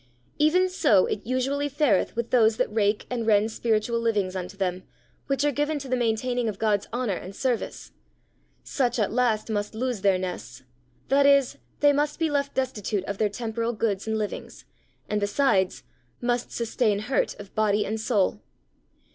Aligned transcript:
Even 0.39 0.67
so 0.67 1.05
it 1.05 1.27
usually 1.27 1.69
fareth 1.69 2.15
with 2.15 2.31
those 2.31 2.57
that 2.57 2.73
rake 2.73 3.05
and 3.11 3.27
rend 3.27 3.51
spiritual 3.51 3.99
livings 3.99 4.35
unto 4.35 4.57
them, 4.57 4.81
which 5.27 5.45
are 5.45 5.51
given 5.51 5.77
to 5.77 5.87
the 5.87 5.95
maintaining 5.95 6.49
of 6.49 6.57
God's 6.57 6.87
honour 6.91 7.13
and 7.13 7.35
service; 7.35 7.91
such 8.63 8.97
at 8.97 9.13
last 9.13 9.47
must 9.51 9.75
lose 9.75 10.01
their 10.01 10.17
nests, 10.17 10.63
that 11.09 11.27
is, 11.27 11.59
they 11.81 11.93
must 11.93 12.17
be 12.17 12.31
left 12.31 12.55
destitute 12.55 13.03
of 13.03 13.19
their 13.19 13.29
temporal 13.29 13.73
goods 13.73 14.07
and 14.07 14.17
livings, 14.17 14.65
and 15.07 15.21
besides, 15.21 15.83
must 16.19 16.51
sustain 16.51 16.97
hurt 16.97 17.39
of 17.39 17.53
body 17.53 17.85
and 17.85 18.01
soul. 18.01 18.41